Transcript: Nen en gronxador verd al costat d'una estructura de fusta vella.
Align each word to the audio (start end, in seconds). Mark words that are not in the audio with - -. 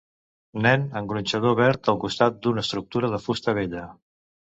Nen 0.65 0.85
en 0.99 1.09
gronxador 1.11 1.53
verd 1.59 1.89
al 1.93 1.99
costat 2.05 2.39
d'una 2.47 2.63
estructura 2.67 3.11
de 3.17 3.21
fusta 3.27 3.55
vella. 3.59 3.85